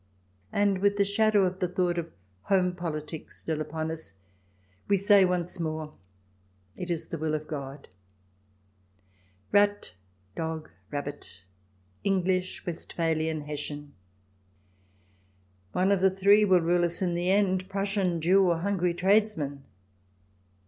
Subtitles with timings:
[0.51, 2.11] And, with the shadow of the thought of"
[2.49, 4.15] home politics" still upon us,
[4.87, 5.93] we say once more,
[6.75, 7.87] "It is the will of God."
[9.51, 9.93] Rat
[10.35, 11.43] dog rabbit;
[12.03, 13.93] English Westphalian Hessian;
[15.71, 19.65] one of three will rule us in the end, Prussian, Jew, or hungry tradesman.